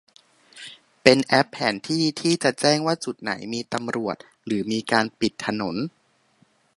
[1.01, 5.75] เป็นแอปแผนที่ที่จะแจ้งว่าจุดไหนมีตำรวจหรือมีการปิดถนน